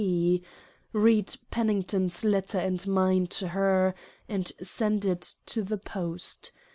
[0.01, 0.41] P.—
[0.93, 3.93] read Pennington's Letter and mine to Her;
[4.27, 6.51] and send it to the Post.